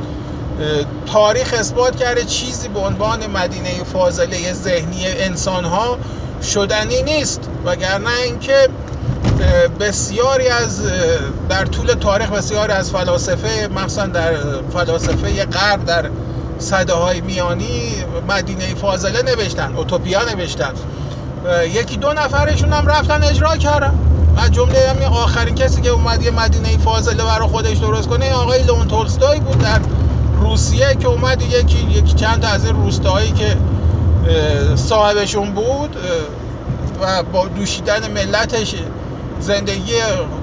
تاریخ 1.13 1.55
اثبات 1.59 1.97
کرده 1.97 2.25
چیزی 2.25 2.69
به 2.69 2.81
عنوان 2.81 3.27
مدینه 3.27 3.85
فاضله 3.93 4.53
ذهنی 4.53 5.07
انسان 5.07 5.65
ها 5.65 5.99
شدنی 6.43 7.03
نیست 7.03 7.41
وگرنه 7.65 8.11
اینکه 8.25 8.69
بسیاری 9.81 10.49
از 10.49 10.81
در 11.49 11.65
طول 11.65 11.87
تاریخ 11.87 12.31
بسیاری 12.31 12.73
از 12.73 12.91
فلاسفه 12.91 13.69
مخصوصا 13.75 14.07
در 14.07 14.33
فلاسفه 14.73 15.45
غرب 15.45 15.85
در 15.85 16.11
صده 16.59 16.93
های 16.93 17.21
میانی 17.21 17.93
مدینه 18.29 18.75
فاضله 18.75 19.23
نوشتن 19.23 19.75
اوتوپیا 19.77 20.21
نوشتن. 20.25 20.73
یکی 21.65 21.97
دو 21.97 22.13
نفرشون 22.13 22.73
هم 22.73 22.87
رفتن 22.87 23.25
اجرا 23.25 23.57
کردن. 23.57 23.95
و 24.37 24.49
جمله 24.49 24.89
همین 24.91 25.09
آخرین 25.09 25.55
کسی 25.55 25.81
که 25.81 25.89
اومد 25.89 26.23
یه 26.23 26.31
مدینه 26.31 26.79
فاضله 26.79 27.25
برای 27.25 27.49
خودش 27.49 27.77
درست 27.77 28.09
کنه 28.09 28.33
آقای 28.33 28.63
لون 28.63 28.89
تولستوی 28.89 29.41
بود 29.41 29.59
در 29.59 29.81
روسیه 30.53 30.97
که 31.01 31.09
اومد 31.09 31.43
یکی 31.43 31.79
یکی 31.91 32.15
چند 32.15 32.43
تا 32.43 32.49
از 32.49 32.67
این 32.67 32.77
روستاهایی 32.77 33.33
که 33.33 33.57
صاحبشون 34.77 35.51
بود 35.51 35.97
و 37.03 37.23
با 37.23 37.47
دوشیدن 37.47 38.11
ملتش 38.11 38.75
زندگی 39.41 39.93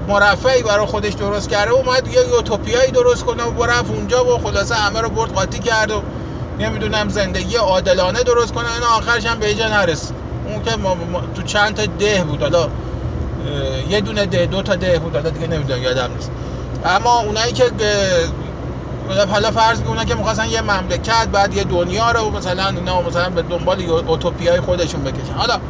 مرفعی 0.08 0.62
برای 0.62 0.86
خودش 0.86 1.12
درست 1.12 1.48
کرده 1.48 1.70
اومد 1.70 2.08
یه 2.08 2.20
یوتوپیایی 2.36 2.90
درست 2.90 3.24
کنه 3.24 3.42
و 3.42 3.64
رفت 3.64 3.90
اونجا 3.90 4.24
و 4.24 4.38
خلاصه 4.38 4.74
همه 4.74 5.00
رو 5.00 5.08
برد 5.08 5.32
قاطی 5.32 5.58
کرد 5.58 5.90
و 5.90 6.02
نمی‌دونم 6.58 7.08
زندگی 7.08 7.56
عادلانه 7.56 8.22
درست 8.22 8.52
کنه. 8.52 8.74
اینا 8.74 8.86
آخرش 8.86 9.26
هم 9.26 9.38
به 9.38 9.46
اینجا 9.46 9.68
نرسید. 9.68 10.16
اون 10.46 10.62
که 10.62 10.70
تو 11.34 11.42
چند 11.42 11.74
تا 11.74 11.86
ده 11.98 12.24
بود 12.24 12.42
حالا 12.42 12.68
یه 13.90 14.00
دونه 14.00 14.26
ده 14.26 14.46
دو 14.46 14.62
تا 14.62 14.76
ده 14.76 14.98
بود 14.98 15.14
حالا 15.16 15.30
دیگه 15.30 15.46
نمی‌دونم 15.46 15.82
یادم 15.82 16.10
نیست. 16.16 16.30
اما 16.84 17.20
اونایی 17.20 17.52
که 17.52 17.64
حالا 19.18 19.50
فرض 19.50 19.80
کنه 19.80 20.04
که 20.04 20.14
می‌خواستن 20.14 20.48
یه 20.48 20.60
مملکت 20.60 21.28
بعد 21.32 21.54
یه 21.54 21.64
دنیا 21.64 22.10
رو 22.10 22.30
مثلا 22.30 22.68
اینا 22.68 23.02
مثلا 23.02 23.30
به 23.30 23.42
دنبال 23.42 23.80
اوتوپیای 23.90 24.60
خودشون 24.60 25.04
بکشن. 25.04 25.34
حالا 25.34 25.60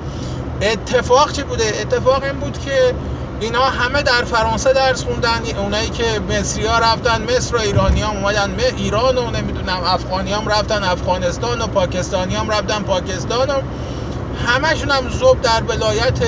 اتفاق 0.63 1.33
چی 1.33 1.43
بوده؟ 1.43 1.65
اتفاق 1.81 2.23
این 2.23 2.41
بود 2.41 2.59
که 2.59 2.95
اینا 3.41 3.65
همه 3.65 4.03
در 4.03 4.25
فرانسه 4.25 4.73
درس 4.73 5.05
خوندن 5.05 5.41
اونایی 5.59 5.91
که 5.91 6.05
مصری 6.21 6.67
ها 6.67 6.79
رفتن 6.79 7.23
مصر 7.23 7.57
و 7.57 7.61
ایرانی 7.61 8.03
هم 8.03 8.11
اومدن 8.11 8.57
ایران 8.77 9.19
و 9.19 9.31
نمی‌دونم 9.31 9.81
افغانی 9.85 10.33
هم 10.33 10.49
رفتن 10.49 10.85
افغانستان 10.85 11.61
و 11.61 11.67
پاکستانی 11.67 12.35
هم 12.35 12.51
رفتن 12.51 12.83
پاکستان 12.83 13.51
و 13.51 13.61
همشون 14.47 14.91
هم 14.91 15.09
زوب 15.09 15.41
در 15.41 15.63
ولایت 15.69 16.19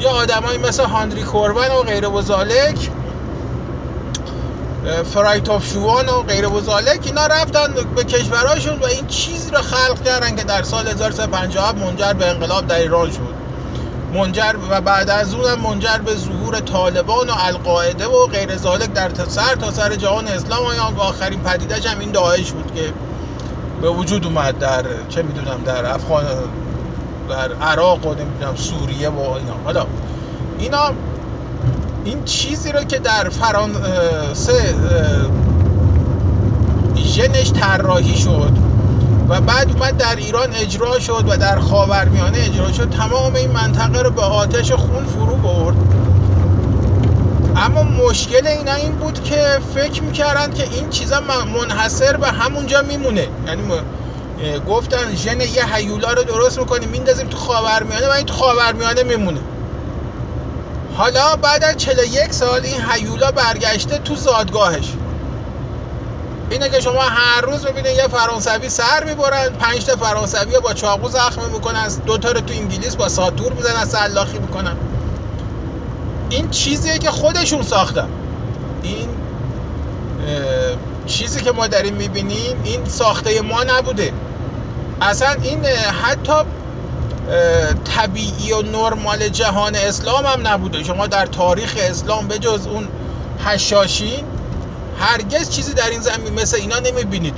یا 0.00 0.10
آدمایی 0.10 0.58
مثل 0.58 0.84
هانری 0.84 1.22
کوربن 1.22 1.70
و 1.70 1.82
غیر 1.82 2.08
و 2.08 2.22
زالک 2.22 2.90
فرایتوف 4.84 5.72
شوان 5.72 6.08
و 6.08 6.22
غیر 6.22 6.48
و 6.48 6.60
زالک 6.60 7.00
اینا 7.04 7.26
رفتن 7.26 7.74
به 7.96 8.04
کشورهاشون 8.04 8.78
و 8.78 8.84
این 8.84 9.06
چیزی 9.06 9.50
رو 9.50 9.58
خلق 9.58 10.02
کردن 10.04 10.36
که 10.36 10.44
در 10.44 10.62
سال 10.62 10.88
1357 10.88 11.78
منجر 11.78 12.12
به 12.12 12.26
انقلاب 12.26 12.66
در 12.66 12.78
ایران 12.78 13.10
شد. 13.10 13.34
منجر 14.14 14.54
و 14.70 14.80
بعد 14.80 15.10
از 15.10 15.34
اون 15.34 15.44
هم 15.44 15.60
منجر 15.60 15.98
به 15.98 16.16
ظهور 16.16 16.60
طالبان 16.60 17.30
و 17.30 17.32
القاعده 17.38 18.06
و 18.06 18.26
غیر 18.26 18.56
زالک 18.56 18.92
در 18.92 19.10
سر 19.28 19.54
تا 19.54 19.70
سر 19.70 19.94
جهان 19.94 20.28
اسلام 20.28 20.64
و 20.96 21.00
آخرین 21.00 21.40
پدیدش 21.40 21.86
هم 21.86 22.00
این 22.00 22.10
داعش 22.12 22.52
بود 22.52 22.74
که 22.74 22.92
به 23.82 23.90
وجود 23.90 24.24
اومد 24.24 24.58
در 24.58 24.84
چه 25.08 25.22
می‌دونم 25.22 25.62
در 25.64 25.86
افغان 25.86 26.24
در 27.28 27.52
عراق 27.52 28.06
و 28.06 28.14
نمی‌دونم 28.14 28.56
سوریه 28.56 29.08
و 29.08 29.20
اینا. 29.20 29.54
حالا 29.64 29.86
اینا 30.58 30.92
این 32.04 32.24
چیزی 32.24 32.72
رو 32.72 32.84
که 32.84 32.98
در 32.98 33.28
فرانسه 33.28 34.74
ژنش 36.96 37.52
طراحی 37.52 38.16
شد 38.16 38.52
و 39.28 39.40
بعد 39.40 39.72
اومد 39.72 39.96
در 39.96 40.16
ایران 40.16 40.48
اجرا 40.52 40.98
شد 40.98 41.24
و 41.28 41.36
در 41.36 41.60
خاورمیانه 41.60 42.38
اجرا 42.38 42.72
شد 42.72 42.90
تمام 42.90 43.34
این 43.34 43.50
منطقه 43.50 44.02
رو 44.02 44.10
به 44.10 44.22
آتش 44.22 44.72
خون 44.72 45.04
فرو 45.04 45.36
برد. 45.36 45.76
اما 47.56 47.82
مشکل 47.82 48.46
اینا 48.46 48.74
این 48.74 48.92
بود 48.92 49.22
که 49.22 49.58
فکر 49.74 50.02
می‌کردن 50.02 50.52
که 50.54 50.62
این 50.62 50.90
چیزا 50.90 51.20
منحصر 51.54 52.16
به 52.16 52.26
همونجا 52.26 52.82
میمونه. 52.82 53.28
یعنی 53.46 53.62
گفتن 54.68 55.14
ژن 55.14 55.40
یه 55.40 55.74
هیولا 55.74 56.12
رو 56.12 56.22
درست 56.22 56.58
می‌کنیم 56.58 56.88
میندازیم 56.88 57.28
تو 57.28 57.36
خاورمیانه 57.36 58.08
و 58.08 58.10
این 58.10 58.26
تو 58.26 58.34
خاورمیانه 58.34 59.02
میمونه. 59.02 59.40
حالا 60.96 61.36
بعد 61.36 61.64
از 61.64 61.76
41 61.76 62.32
سال 62.32 62.60
این 62.64 62.82
هیولا 62.90 63.30
برگشته 63.30 63.98
تو 63.98 64.16
زادگاهش. 64.16 64.92
اینه 66.50 66.68
که 66.68 66.80
شما 66.80 67.02
هر 67.02 67.40
روز 67.40 67.66
ببینید 67.66 67.96
یه 67.96 68.08
فرانسوی 68.08 68.68
سر 68.68 69.04
می‌برن 69.04 69.48
پنج 69.48 69.84
تا 69.84 69.96
فرانسوی 69.96 70.60
با 70.60 70.72
چاقو 70.72 71.08
زخم 71.08 71.42
می‌کنن 71.52 71.88
دو 72.06 72.18
تا 72.18 72.32
رو 72.32 72.40
تو 72.40 72.54
انگلیس 72.54 72.96
با 72.96 73.08
ساتور 73.08 73.52
می‌زنن 73.52 73.84
سلاخی 73.84 74.38
می‌کنن. 74.38 74.76
این 76.30 76.50
چیزیه 76.50 76.98
که 76.98 77.10
خودشون 77.10 77.62
ساختن. 77.62 78.08
این 78.82 79.08
چیزی 81.06 81.40
که 81.40 81.52
ما 81.52 81.66
داریم 81.66 81.94
می‌بینیم 81.94 82.60
این 82.64 82.84
ساخته 82.84 83.40
ما 83.40 83.62
نبوده. 83.62 84.12
اصلا 85.00 85.36
این 85.42 85.64
حتی 86.02 86.32
طبیعی 87.84 88.52
و 88.52 88.62
نرمال 88.62 89.28
جهان 89.28 89.74
اسلام 89.74 90.26
هم 90.26 90.48
نبوده. 90.48 90.84
شما 90.84 91.06
در 91.06 91.26
تاریخ 91.26 91.74
اسلام 91.78 92.28
به 92.28 92.38
جز 92.38 92.66
اون 92.66 92.88
هشاشین 93.44 94.24
هرگز 94.98 95.50
چیزی 95.50 95.74
در 95.74 95.90
این 95.90 96.00
زمین 96.00 96.34
مثل 96.34 96.56
اینا 96.56 96.78
نمی‌بینید. 96.78 97.34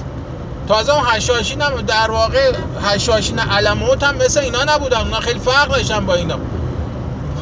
تازه 0.69 0.95
اون 0.95 1.05
هشاشین 1.07 1.61
هم 1.61 1.83
در 1.83 2.11
واقع 2.11 2.53
هشاشین 2.83 3.39
علموت 3.39 4.03
هم 4.03 4.17
مثل 4.17 4.41
اینا 4.41 4.65
نبودن. 4.65 4.99
اونا 4.99 5.21
خیلی 5.21 5.41
فرق 5.41 5.69
داشتن 5.69 6.07
با 6.07 6.15
اینا. 6.15 6.39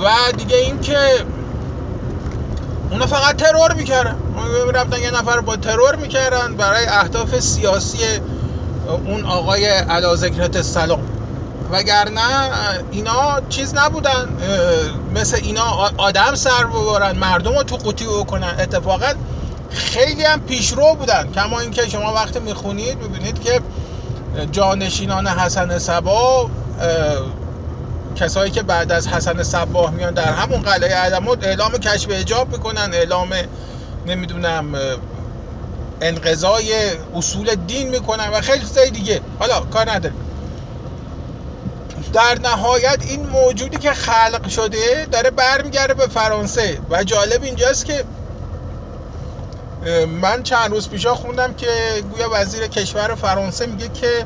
و 0.05 0.33
دیگه 0.37 0.57
این 0.57 0.81
که 0.81 0.99
اونا 2.91 3.07
فقط 3.07 3.37
ترور 3.37 3.73
می‌کردن. 3.73 4.17
رفتن 4.75 5.03
یه 5.03 5.11
نفر 5.11 5.41
با 5.41 5.57
ترور 5.57 5.97
می‌کردن 5.97 6.55
برای 6.55 6.87
اهداف 6.87 7.41
سیاسی 7.41 7.99
اون 9.07 9.25
آقای 9.25 9.67
علا 9.67 10.17
ذکرت 10.17 10.63
سلام 10.63 11.01
وگرنه 11.75 12.21
اینا 12.91 13.41
چیز 13.49 13.75
نبودن 13.75 14.37
مثل 15.15 15.37
اینا 15.43 15.65
آدم 15.97 16.35
سر 16.35 16.65
ببرن 16.65 17.19
مردم 17.19 17.55
رو 17.57 17.63
تو 17.63 17.77
قوطی 17.77 18.07
بکنن. 18.07 18.55
اتفاقا 18.59 19.13
خیلی 19.71 20.25
هم 20.25 20.41
پیشرو 20.41 20.95
بودن. 20.95 21.33
کما 21.33 21.61
اینکه 21.61 21.89
شما 21.89 22.13
وقتی 22.15 22.39
می‌خونید 22.39 23.03
می‌بینید 23.03 23.43
که 23.43 23.61
جانشینان 24.53 25.27
حسن 25.27 25.79
سبا 25.79 26.51
کسایی 28.17 28.51
که 28.51 28.63
بعد 28.63 28.93
از 28.93 29.09
حسن 29.09 29.43
صباه 29.43 29.91
میان 29.91 30.15
در 30.15 30.33
همون 30.33 30.63
قلعه 30.63 30.97
عدمود 30.97 31.45
اعلام 31.45 31.73
کشف 31.73 32.09
اجاب 32.11 32.53
می‌کنن 32.53 32.95
اعلام 32.95 33.29
نمی‌دونم 34.07 34.75
انقضای 36.01 36.91
اصول 37.15 37.55
دین 37.55 37.89
می‌کنن 37.91 38.29
و 38.29 38.41
خیلی 38.41 38.61
چیزای 38.61 38.91
دیگه. 38.91 39.21
حالا 39.39 39.61
کار 39.61 39.91
نداریم. 39.91 40.19
در 42.15 42.39
نهایت 42.43 42.99
این 43.09 43.27
موجودی 43.27 43.77
که 43.77 43.93
خلق 43.93 44.49
شده 44.49 45.07
داره 45.13 45.31
برمیگرده 45.31 45.95
به 45.95 46.07
فرانسه. 46.07 46.79
و 46.91 47.05
جالب 47.05 47.43
اینجاست 47.43 47.85
که 47.85 48.05
من 50.07 50.43
چند 50.43 50.71
روز 50.71 50.89
پیشا 50.89 51.15
خوندم 51.15 51.55
که 51.55 51.67
گویا 52.13 52.29
وزیر 52.33 52.67
کشور 52.67 53.15
فرانسه 53.15 53.67
میگه 53.67 53.89
که 53.89 54.25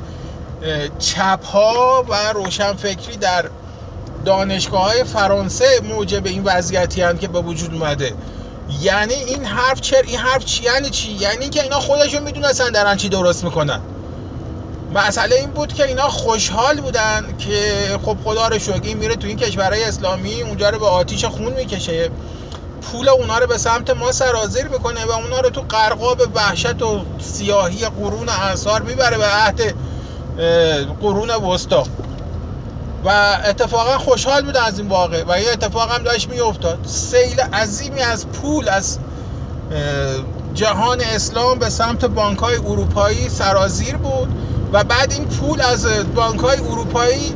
چپ 0.98 1.44
ها 1.44 2.04
و 2.08 2.32
روشنفکری 2.32 3.16
در 3.16 3.44
دانشگاه 4.24 4.82
های 4.82 5.04
فرانسه 5.04 5.80
موجب 5.82 6.26
این 6.26 6.44
وضعیتی 6.44 7.02
هم 7.02 7.18
که 7.18 7.28
به 7.28 7.40
وجود 7.40 7.74
اومده. 7.74 8.14
یعنی 8.80 9.14
این 9.14 9.44
حرف 9.44 9.80
چر 9.80 10.02
این 10.06 10.18
حرف 10.18 10.44
چی 10.44 10.64
یعنی 10.64 10.90
چی؟ 10.90 11.12
یعنی 11.12 11.48
که 11.48 11.62
اینا 11.62 11.80
خودشون 11.80 12.22
می‌دونستن 12.22 12.70
دارن 12.70 12.96
چی 12.96 13.08
درست 13.08 13.44
می‌کنن. 13.44 13.80
مسئله 14.94 15.36
این 15.36 15.50
بود 15.50 15.72
که 15.72 15.84
اینا 15.84 16.08
خوشحال 16.08 16.80
بودن 16.80 17.34
که 17.38 17.72
خب 18.02 18.16
خدا 18.24 18.48
رو 18.48 18.58
شکر 18.58 18.96
میره 18.96 19.16
تو 19.16 19.26
این 19.26 19.36
کشورهای 19.36 19.84
اسلامی 19.84 20.42
اونجا 20.42 20.70
رو 20.70 20.78
به 20.78 20.86
آتیش 20.86 21.24
خون 21.24 21.52
می‌کشه. 21.52 22.10
پول 22.82 23.08
اونا 23.08 23.38
رو 23.38 23.46
به 23.46 23.58
سمت 23.58 23.90
ما 23.90 24.12
سرازیر 24.12 24.68
می‌کنه 24.68 25.04
و 25.04 25.10
اونا 25.10 25.40
رو 25.40 25.50
تو 25.50 25.60
قرقاب 25.68 26.22
وحشت 26.34 26.82
و 26.82 27.00
سیاهی 27.18 27.78
قرون 27.78 28.28
انصار 28.28 28.82
می‌بره 28.82 29.18
به 29.18 29.26
عهد 29.26 29.74
قرون 31.00 31.30
وسطا. 31.30 31.84
و 33.04 33.38
اتفاقا 33.44 33.98
خوشحال 33.98 34.42
بودن 34.42 34.62
از 34.62 34.78
این 34.78 34.88
واقع 34.88 35.24
و 35.24 35.30
این 35.30 35.48
اتفاق 35.52 35.92
هم 35.92 36.02
داشت 36.02 36.28
میافتاد. 36.28 36.78
سیل 36.86 37.40
عظیمی 37.40 38.00
از 38.00 38.26
پول 38.26 38.68
از 38.68 38.98
جهان 40.54 41.00
اسلام 41.00 41.58
به 41.58 41.70
سمت 41.70 42.04
بانک 42.04 42.38
های 42.38 42.56
اروپایی 42.56 43.28
سرازیر 43.28 43.96
بود. 43.96 44.28
و 44.72 44.84
بعد 44.84 45.12
این 45.12 45.26
پول 45.26 45.60
از 45.60 45.86
بانک 46.14 46.40
های 46.40 46.58
اروپایی 46.58 47.34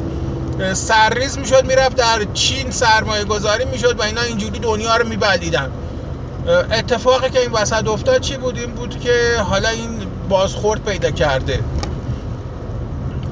سرریز 0.74 1.38
می‌شد 1.38 1.64
می‌رفت 1.64 1.96
در 1.96 2.24
چین 2.34 2.70
سرمایه 2.70 3.24
گذاری 3.24 3.64
می‌شد 3.64 4.00
و 4.00 4.02
اینا 4.02 4.22
اینجوری 4.22 4.58
دنیا 4.58 4.96
رو 4.96 5.08
میبلدیدن 5.08 5.70
اتفاقی 6.72 7.30
که 7.30 7.40
این 7.40 7.52
وسط 7.52 7.88
افتاد 7.88 8.20
چی 8.20 8.36
بود؟ 8.36 8.58
این 8.58 8.70
بود 8.70 9.00
که 9.00 9.36
حالا 9.38 9.68
این 9.68 10.06
بازخورد 10.28 10.84
پیدا 10.84 11.10
کرده. 11.10 11.60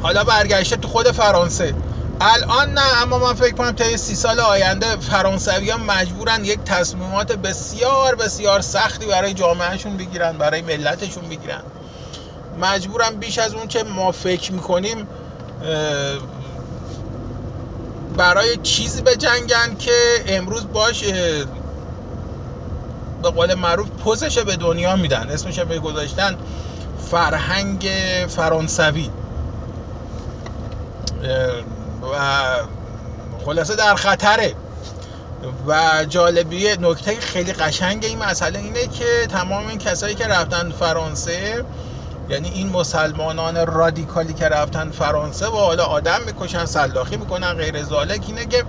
حالا 0.03 0.25
برگشته 0.25 0.77
تو 0.77 0.89
خود 0.89 1.11
فرانسه. 1.11 1.75
الان 2.21 2.75
نه 2.75 3.03
اما 3.03 3.19
من 3.19 3.35
فکر 3.35 3.55
کنم 3.55 3.71
تا 3.71 3.97
سی 3.97 4.15
سال 4.15 4.41
آینده 4.41 4.97
فرانسوی 4.97 5.71
ها 5.71 5.79
مجبورن 5.79 6.45
یک 6.45 6.59
تصمیمات 6.65 7.33
بسیار 7.33 8.15
بسیار 8.15 8.61
سختی 8.61 9.07
برای 9.07 9.35
جامعهشون 9.35 9.97
بگیرن 9.97 10.39
برای 10.39 10.63
ملتشون 10.63 11.29
بگیرن. 11.29 11.61
مجبورن 12.61 13.15
بیش 13.15 13.39
از 13.39 13.55
اون 13.55 13.69
که 13.69 13.83
ما 13.83 14.13
فکر 14.13 14.53
می‌کنیم 14.53 15.09
برای 18.17 18.57
چیزی 18.57 19.03
به 19.03 19.17
جنگن 19.17 19.77
که 19.79 19.93
امروز 20.27 20.73
باش 20.73 21.05
به 23.23 23.31
قول 23.31 23.55
معروف 23.55 23.89
پوزش 23.89 24.39
به 24.39 24.57
دنیا 24.57 24.97
میدن 24.97 25.31
اسمش 25.31 25.59
به 25.59 25.79
گذاشتن 25.79 26.37
فرهنگ 27.11 27.91
فرانسوی. 28.29 29.11
و 32.03 32.17
خلاصه 33.45 33.77
در 33.77 33.95
خطره. 33.95 34.55
و 35.67 36.05
جالبی 36.09 36.69
نکته 36.81 37.21
خیلی 37.21 37.53
قشنگ 37.53 38.05
این 38.05 38.19
مسئله 38.19 38.59
اینه 38.59 38.87
که 38.87 39.27
تمام 39.29 39.67
این 39.67 39.79
کسایی 39.79 40.15
که 40.15 40.27
رفتن 40.27 40.71
فرانسه 40.71 41.65
یعنی 42.31 42.49
این 42.49 42.69
مسلمانان 42.69 43.67
رادیکالی 43.67 44.35
که 44.35 44.45
رفتن 44.49 44.91
فرانسه 44.91 45.47
و 45.47 45.57
حالا 45.57 45.85
آدم 45.85 46.23
می‌کشن 46.27 46.65
سلاخی 46.67 47.17
می‌کنن 47.17 47.53
غیر 47.55 47.83
زالک 47.83 48.25
اینه 48.27 48.47
که 48.47 48.65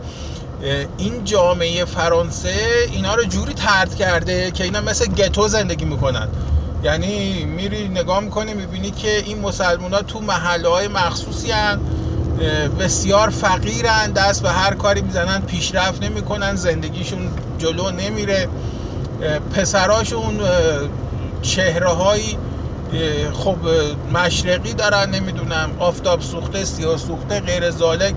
این 0.97 1.23
جامعه 1.23 1.85
فرانسه 1.85 2.55
اینا 2.91 3.15
رو 3.15 3.23
جوری 3.25 3.53
ترد 3.53 3.95
کرده 3.95 4.51
که 4.51 4.63
اینا 4.63 4.81
مثل 4.81 5.05
گتو 5.05 5.47
زندگی 5.47 5.85
می‌کنن. 5.85 6.29
یعنی 6.83 7.45
میری 7.45 7.89
نگاه 7.89 8.19
می‌کنی 8.19 8.53
می‌بینی 8.53 8.91
که 8.91 9.17
این 9.25 9.39
مسلمان 9.39 9.93
ها 9.93 10.01
تو 10.01 10.19
محله 10.19 10.69
های 10.69 10.87
مخصوصی 10.87 11.51
هن 11.51 11.81
بسیار 12.79 13.29
فقیرن 13.29 14.11
دست 14.11 14.41
به 14.41 14.49
هر 14.51 14.75
کاری 14.75 15.01
می‌زنن 15.01 15.41
پیشرفت 15.41 16.03
نمی‌کنن 16.03 16.55
زندگیشون 16.55 17.31
جلو 17.57 17.91
نمیره. 17.91 18.47
پسراشون 19.55 20.41
چهره 21.41 21.89
هایی 21.89 22.37
خب 23.33 23.57
مشرقی 24.13 24.73
دارن 24.73 25.09
نمی‌دونم 25.09 25.75
آفتاب 25.77 26.21
سوخته 26.21 26.65
سیاه 26.65 26.97
سوخته 26.97 27.39
غیر 27.39 27.71
زالک 27.71 28.15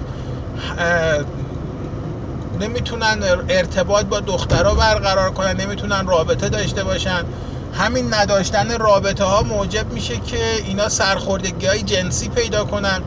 نمی‌تونن 2.61 3.23
ارتباط 3.49 4.07
با 4.07 4.21
دخترها 4.21 4.75
برقرار 4.75 5.31
کنن 5.31 5.61
نمی‌تونن 5.61 6.07
رابطه 6.07 6.49
داشته 6.49 6.85
باشن. 6.85 7.25
همین 7.73 8.15
نداشتن 8.15 8.79
رابطه 8.79 9.25
ها 9.25 9.43
موجب 9.43 9.93
میشه 9.93 10.17
که 10.17 10.55
اینا 10.65 10.89
سرخوردگی 10.89 11.67
های 11.67 11.83
جنسی 11.83 12.29
پیدا 12.29 12.65
کنن. 12.65 13.03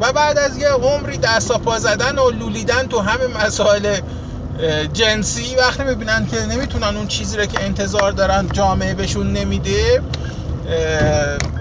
و 0.00 0.12
بعد 0.12 0.38
از 0.38 0.56
یه 0.56 0.68
عمری 0.68 1.18
دست 1.18 1.52
پا 1.52 1.78
زدن 1.78 2.18
و 2.18 2.30
لولیدن 2.30 2.86
تو 2.86 3.00
همه 3.00 3.46
مسائل 3.46 4.00
جنسی 4.92 5.56
وقتی 5.56 5.82
می‌بینن 5.82 6.26
که 6.26 6.46
نمی‌تونن 6.46 6.96
اون 6.96 7.06
چیزی 7.06 7.36
رو 7.36 7.46
که 7.46 7.64
انتظار 7.64 8.12
دارن 8.12 8.48
جامعه 8.52 8.94
بهشون 8.94 9.32
نمیده 9.32 10.00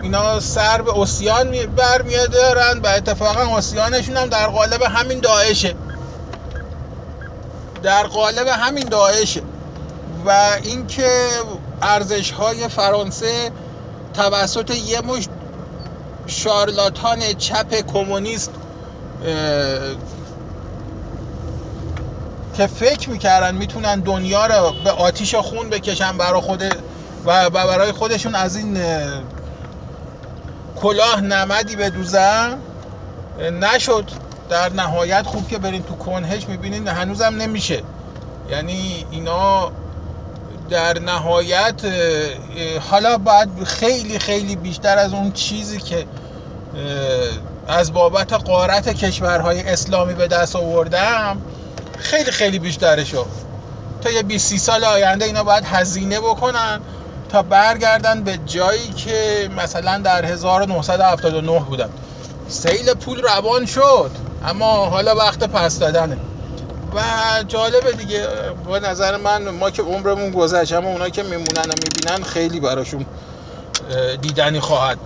اینا 0.02 0.40
سر 0.40 0.82
به 0.82 1.00
اسیان 1.00 1.52
برمیادارن 1.52 2.80
و 2.80 2.88
اتفاقا 2.88 3.58
اسیانشون 3.58 4.18
هم 4.18 4.26
در 4.26 4.48
قالب 4.48 4.82
همین 4.82 5.20
داعشه. 5.20 5.76
در 7.84 8.04
قالب 8.04 8.48
همین 8.48 8.90
داعشه. 8.90 9.42
و 10.26 10.58
اینکه 10.64 11.30
ارزش 11.82 12.32
های 12.32 12.68
فرانسه 12.68 13.52
توسط 14.14 14.72
یه 14.72 15.02
مش 15.02 15.28
شارلاتان 16.28 17.34
چپ 17.38 17.74
کمونیست 17.74 18.52
که 22.58 22.68
فکر 22.68 23.10
می‌کردن 23.10 23.56
می‌تونن 23.56 24.00
دنیا 24.00 24.46
رو 24.46 24.74
به 24.84 24.92
آتیش 24.92 25.36
خون 25.36 25.70
بکشن 25.70 26.18
برای 26.18 26.42
خود 26.42 26.64
و 27.26 27.50
برای 27.50 27.92
خودشون 27.92 28.36
از 28.36 28.56
این 28.56 28.78
کلاه 30.82 31.22
نمدی 31.22 31.76
بدوزن. 31.76 32.58
نشد. 33.62 34.06
در 34.50 34.74
نهایت 34.74 35.26
خوب 35.26 35.48
که 35.48 35.58
برین 35.58 35.84
تو 35.84 35.96
کنهش 35.96 36.48
می‌بینین 36.48 36.88
هنوزم 36.88 37.36
نمیشه. 37.36 37.84
یعنی 38.50 39.06
اینا 39.12 39.72
در 40.70 41.00
نهایت 41.00 41.82
حالا 42.90 43.18
باید 43.18 43.64
خیلی 43.64 44.20
خیلی 44.20 44.56
بیشتر 44.56 44.98
از 44.98 45.14
اون 45.14 45.32
چیزی 45.32 45.78
که 45.78 46.06
از 47.68 47.94
بابت 47.94 48.34
قارت 48.34 48.90
کشورهای 48.90 49.70
اسلامی 49.70 50.14
به 50.14 50.28
دست 50.28 50.56
آوردم 50.56 51.42
خیلی 51.98 52.32
خیلی 52.32 52.60
بیشترشو. 52.60 53.26
تا 54.02 54.10
یه 54.10 54.24
20 54.24 54.58
سال 54.58 54.84
آینده 54.84 55.26
اینا 55.26 55.44
باید 55.44 55.64
هزینه 55.66 56.20
بکنن. 56.20 56.80
تا 57.32 57.42
برگردن 57.42 58.24
به 58.24 58.40
جایی 58.46 58.88
که 58.88 59.50
مثلا 59.58 59.98
در 59.98 60.26
1979 60.26 61.60
بودن. 61.60 61.90
سیل 62.48 62.94
پول 62.94 63.22
روان 63.22 63.66
شد 63.66 64.12
اما 64.46 64.86
حالا 64.86 65.16
وقت 65.16 65.44
پس 65.44 65.80
دادنه. 65.80 66.18
و 66.96 67.02
جالبه 67.48 67.92
دیگه 67.92 68.28
به 68.68 68.80
نظر 68.80 69.18
من 69.18 69.50
ما 69.50 69.70
که 69.70 69.82
عمرمون 69.82 70.32
گذشت 70.32 70.74
اما 70.74 70.90
اونا 70.90 71.10
که 71.10 71.24
میمونن 71.24 71.70
و 71.70 71.74
می‌بینن 71.84 72.24
خیلی 72.24 72.60
براشون 72.60 73.06
دیدنی 74.22 74.60
خواهد. 74.60 74.98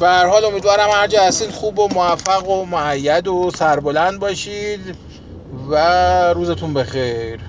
به 0.00 0.06
هر 0.06 0.26
حال 0.26 0.44
امیدوارم 0.44 0.90
هر 0.90 1.06
جا 1.06 1.22
هستید 1.22 1.50
خوب 1.50 1.78
و 1.78 1.88
موفق 1.88 2.48
و 2.48 2.64
معید 2.64 3.28
و 3.28 3.50
سربلند 3.58 4.18
باشید 4.18 4.96
و 5.70 5.76
روزتون 6.32 6.74
بخیر. 6.74 7.40